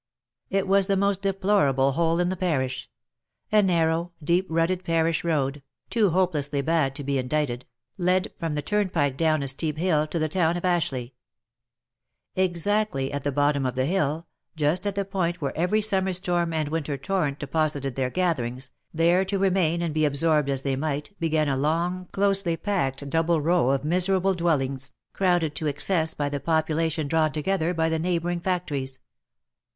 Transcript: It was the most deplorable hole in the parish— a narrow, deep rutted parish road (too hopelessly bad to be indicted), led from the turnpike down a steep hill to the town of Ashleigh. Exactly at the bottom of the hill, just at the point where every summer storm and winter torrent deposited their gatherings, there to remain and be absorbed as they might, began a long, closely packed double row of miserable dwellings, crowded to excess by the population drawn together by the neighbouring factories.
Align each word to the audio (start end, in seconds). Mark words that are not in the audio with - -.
It 0.49 0.67
was 0.67 0.87
the 0.87 0.97
most 0.97 1.21
deplorable 1.21 1.91
hole 1.91 2.19
in 2.19 2.29
the 2.29 2.35
parish— 2.35 2.89
a 3.51 3.61
narrow, 3.61 4.11
deep 4.23 4.47
rutted 4.49 4.83
parish 4.83 5.23
road 5.23 5.61
(too 5.91 6.09
hopelessly 6.09 6.63
bad 6.63 6.95
to 6.95 7.03
be 7.03 7.19
indicted), 7.19 7.67
led 7.99 8.33
from 8.39 8.55
the 8.55 8.63
turnpike 8.63 9.15
down 9.15 9.43
a 9.43 9.47
steep 9.47 9.77
hill 9.77 10.07
to 10.07 10.17
the 10.17 10.27
town 10.27 10.57
of 10.57 10.65
Ashleigh. 10.65 11.11
Exactly 12.35 13.13
at 13.13 13.23
the 13.23 13.31
bottom 13.31 13.63
of 13.63 13.75
the 13.75 13.85
hill, 13.85 14.25
just 14.55 14.87
at 14.87 14.95
the 14.95 15.05
point 15.05 15.39
where 15.39 15.55
every 15.55 15.81
summer 15.83 16.13
storm 16.13 16.51
and 16.51 16.69
winter 16.69 16.97
torrent 16.97 17.37
deposited 17.37 17.93
their 17.93 18.09
gatherings, 18.09 18.71
there 18.91 19.23
to 19.25 19.37
remain 19.37 19.83
and 19.83 19.93
be 19.93 20.05
absorbed 20.05 20.49
as 20.49 20.63
they 20.63 20.75
might, 20.75 21.15
began 21.19 21.47
a 21.47 21.55
long, 21.55 22.07
closely 22.11 22.57
packed 22.57 23.07
double 23.07 23.39
row 23.39 23.69
of 23.69 23.85
miserable 23.85 24.33
dwellings, 24.33 24.93
crowded 25.13 25.53
to 25.53 25.67
excess 25.67 26.15
by 26.15 26.27
the 26.27 26.39
population 26.39 27.07
drawn 27.07 27.31
together 27.31 27.71
by 27.71 27.87
the 27.87 27.99
neighbouring 27.99 28.39
factories. 28.39 28.99